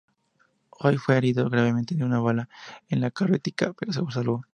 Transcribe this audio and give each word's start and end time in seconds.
Hay 0.79 0.97
fue 0.97 1.15
herido 1.15 1.47
gravemente 1.47 1.93
de 1.93 2.03
una 2.03 2.19
bala 2.19 2.49
en 2.89 3.01
la 3.01 3.11
carótida, 3.11 3.73
pero 3.73 3.93
se 3.93 4.01
salvó. 4.11 4.41